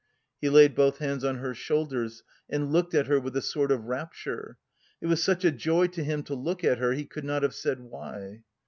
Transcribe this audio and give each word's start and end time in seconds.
He 0.41 0.49
laid 0.49 0.73
both 0.73 0.97
hands 0.97 1.23
on 1.23 1.35
her 1.35 1.53
shoulders 1.53 2.23
and 2.49 2.71
looked 2.71 2.95
at 2.95 3.05
her 3.05 3.19
with 3.19 3.37
a 3.37 3.41
sort 3.43 3.71
of 3.71 3.85
rapture. 3.85 4.57
It 4.99 5.05
was 5.05 5.21
such 5.21 5.45
a 5.45 5.51
joy 5.51 5.85
to 5.89 6.03
him 6.03 6.23
to 6.23 6.33
look 6.33 6.63
at 6.63 6.79
her, 6.79 6.93
he 6.93 7.05
could 7.05 7.23
not 7.23 7.43
have 7.43 7.53
said 7.53 7.81
why. 7.81 8.41